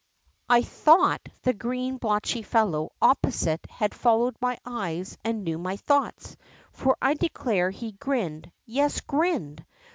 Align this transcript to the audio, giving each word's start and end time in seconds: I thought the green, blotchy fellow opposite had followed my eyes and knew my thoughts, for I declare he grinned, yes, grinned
I 0.49 0.63
thought 0.63 1.21
the 1.43 1.53
green, 1.53 1.97
blotchy 1.97 2.41
fellow 2.41 2.91
opposite 3.03 3.63
had 3.69 3.93
followed 3.93 4.35
my 4.41 4.57
eyes 4.65 5.15
and 5.23 5.43
knew 5.43 5.59
my 5.59 5.77
thoughts, 5.77 6.37
for 6.71 6.97
I 6.99 7.13
declare 7.13 7.69
he 7.69 7.91
grinned, 7.91 8.51
yes, 8.65 9.01
grinned 9.01 9.63